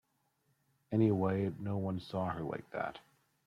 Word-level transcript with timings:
Anyway, 0.91 1.53
no 1.59 1.77
one 1.77 1.99
saw 1.99 2.31
her 2.31 2.41
like 2.41 2.67
that. 2.71 2.97